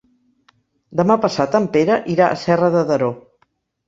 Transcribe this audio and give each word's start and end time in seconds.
Demà 1.01 1.17
passat 1.25 1.57
en 1.59 1.67
Pere 1.75 1.97
irà 2.13 2.29
a 2.31 2.39
Serra 2.45 2.71
de 2.77 2.81
Daró. 2.93 3.11